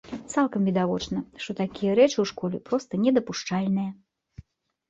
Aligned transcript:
Цалкам 0.33 0.61
відавочна, 0.69 1.17
што 1.43 1.51
такія 1.59 1.91
рэчы 1.99 2.13
ў 2.21 2.25
школе 2.31 2.57
проста 2.71 3.01
недапушчальныя! 3.03 3.91